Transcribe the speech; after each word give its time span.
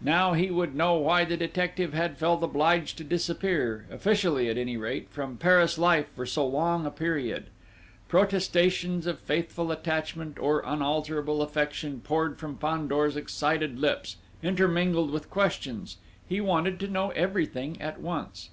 Now 0.00 0.32
he 0.32 0.50
would 0.50 0.74
know 0.74 0.94
why 0.94 1.26
the 1.26 1.36
detective 1.36 1.92
had 1.92 2.16
felt 2.16 2.42
obliged 2.42 2.96
to 2.96 3.04
disappear, 3.04 3.84
officially 3.90 4.48
at 4.48 4.56
any 4.56 4.78
rate, 4.78 5.10
from 5.10 5.36
Paris 5.36 5.76
life 5.76 6.06
for 6.16 6.24
so 6.24 6.46
long 6.46 6.86
a 6.86 6.90
period. 6.90 7.48
Protestations 8.08 9.06
of 9.06 9.18
faithful 9.18 9.70
attachment, 9.70 10.38
or 10.38 10.60
unalterable 10.64 11.42
affection 11.42 12.00
poured 12.00 12.38
from 12.38 12.56
Fandor's 12.56 13.14
excited 13.14 13.78
lips, 13.78 14.16
intermingled 14.42 15.10
with 15.10 15.28
questions: 15.28 15.98
he 16.26 16.40
wanted 16.40 16.80
to 16.80 16.88
know 16.88 17.10
everything 17.10 17.78
at 17.78 18.00
once. 18.00 18.48